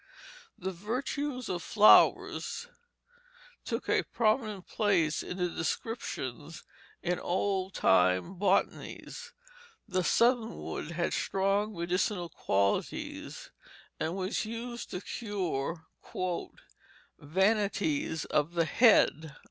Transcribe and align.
The 0.57 0.71
"virtues 0.71 1.47
of 1.47 1.61
flowers" 1.61 2.65
took 3.63 3.87
a 3.87 4.01
prominent 4.01 4.65
place 4.67 5.21
in 5.21 5.37
the 5.37 5.47
descriptions 5.47 6.63
in 7.03 7.19
old 7.19 7.75
time 7.75 8.33
botanies. 8.33 9.33
The 9.87 10.03
southernwood 10.03 10.89
had 10.93 11.13
strong 11.13 11.77
medicinal 11.77 12.29
qualities, 12.29 13.51
and 13.99 14.15
was 14.15 14.43
used 14.43 14.89
to 14.89 15.01
cure 15.01 15.85
"vanityes 17.21 18.25
of 18.25 18.53
the 18.55 18.65
head." 18.65 19.35